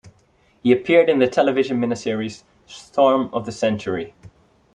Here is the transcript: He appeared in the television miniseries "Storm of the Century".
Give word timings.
He 0.63 0.71
appeared 0.71 1.11
in 1.11 1.19
the 1.19 1.27
television 1.27 1.79
miniseries 1.79 2.41
"Storm 2.65 3.29
of 3.33 3.45
the 3.45 3.51
Century". 3.51 4.15